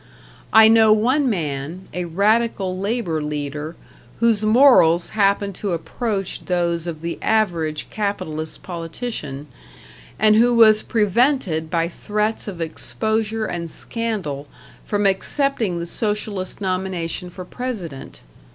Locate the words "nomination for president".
16.61-18.21